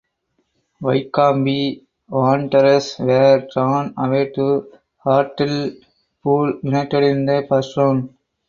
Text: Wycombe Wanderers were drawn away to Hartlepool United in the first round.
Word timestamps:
Wycombe 0.81 1.77
Wanderers 2.09 2.97
were 2.97 3.47
drawn 3.53 3.93
away 3.95 4.31
to 4.31 4.71
Hartlepool 4.97 6.59
United 6.63 7.03
in 7.03 7.27
the 7.27 7.45
first 7.47 7.77
round. 7.77 8.11